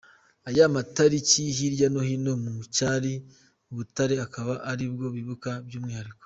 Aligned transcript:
Aya 0.49 0.65
mataliki 0.75 1.43
hirya 1.57 1.87
no 1.93 2.01
hino 2.09 2.31
mu 2.43 2.51
cyari 2.75 3.13
Butare 3.75 4.15
akaba 4.25 4.53
ari 4.71 4.85
bwo 4.93 5.07
bibuka 5.15 5.51
by’umwihariko. 5.67 6.19